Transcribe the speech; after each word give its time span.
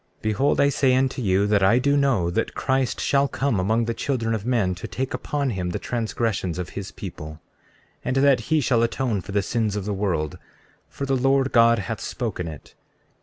Behold, 0.23 0.59
I 0.59 0.69
say 0.69 0.95
unto 0.95 1.21
you, 1.21 1.45
that 1.45 1.61
I 1.61 1.77
do 1.77 1.95
know 1.95 2.31
that 2.31 2.55
Christ 2.55 2.99
shall 2.99 3.27
come 3.27 3.59
among 3.59 3.85
the 3.85 3.93
children 3.93 4.33
of 4.33 4.47
men, 4.47 4.73
to 4.73 4.87
take 4.87 5.13
upon 5.13 5.51
him 5.51 5.69
the 5.69 5.77
transgressions 5.77 6.57
of 6.57 6.69
his 6.69 6.89
people, 6.89 7.39
and 8.03 8.15
that 8.15 8.39
he 8.49 8.61
shall 8.61 8.81
atone 8.81 9.21
for 9.21 9.31
the 9.31 9.43
sins 9.43 9.75
of 9.75 9.85
the 9.85 9.93
world; 9.93 10.39
for 10.89 11.05
the 11.05 11.15
Lord 11.15 11.51
God 11.51 11.77
hath 11.77 12.01
spoken 12.01 12.47
it. 12.47 12.73